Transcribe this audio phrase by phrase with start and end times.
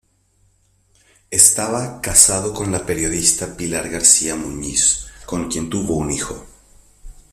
[1.29, 6.43] Estaba casado con la periodista Pilar García Muñiz, con quien tuvo un hijo.